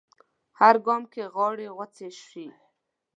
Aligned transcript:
هر 0.59 0.75
ګام 0.85 1.03
کې 1.13 1.23
غاړې 1.33 1.67
غوڅې 1.75 2.09
شي 2.25 2.47